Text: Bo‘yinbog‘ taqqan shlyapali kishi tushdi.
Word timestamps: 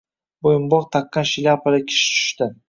Bo‘yinbog‘ 0.45 0.87
taqqan 0.95 1.27
shlyapali 1.33 1.83
kishi 1.93 2.11
tushdi. 2.17 2.51